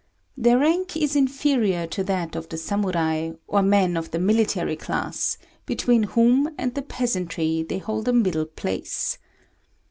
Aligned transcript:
Their 0.35 0.57
rank 0.57 0.97
is 0.97 1.15
inferior 1.15 1.85
to 1.85 2.03
that 2.05 2.35
of 2.35 2.49
the 2.49 2.57
Samurai, 2.57 3.33
or 3.47 3.61
men 3.61 3.95
of 3.95 4.09
the 4.09 4.17
military 4.17 4.75
class, 4.75 5.37
between 5.67 6.01
whom 6.17 6.49
and 6.57 6.73
the 6.73 6.81
peasantry 6.81 7.61
they 7.61 7.77
hold 7.77 8.07
a 8.07 8.13
middle 8.13 8.47
place. 8.47 9.19